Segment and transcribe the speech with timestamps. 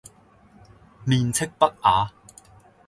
[1.05, 2.11] 面斥不雅